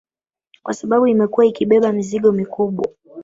Kwa 0.63 0.73
sababu 0.73 1.07
imekuwa 1.07 1.45
ikibeba 1.45 1.91
mizigo 1.91 2.31
mikubwa 2.31 2.89